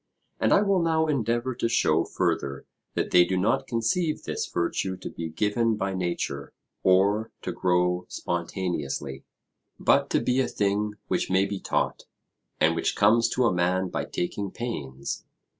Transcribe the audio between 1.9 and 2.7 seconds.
further